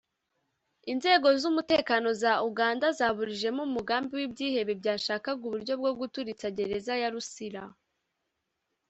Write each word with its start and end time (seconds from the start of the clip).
Inzego 0.91 1.27
z’umutekano 1.41 2.07
za 2.21 2.33
Uganda 2.49 2.87
zaburijemo 2.99 3.61
umugambi 3.69 4.11
w’ibyihebe 4.17 4.71
byashakaga 4.81 5.37
uburyo 5.47 5.73
bwo 5.79 5.91
guturitsa 5.99 6.47
Gereza 6.57 6.93
ya 7.01 7.09
Luzira 7.13 7.63